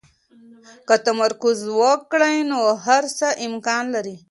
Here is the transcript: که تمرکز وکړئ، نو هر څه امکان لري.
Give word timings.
که 0.87 0.95
تمرکز 1.05 1.59
وکړئ، 1.79 2.35
نو 2.51 2.59
هر 2.85 3.03
څه 3.17 3.27
امکان 3.47 3.83
لري. 3.95 4.15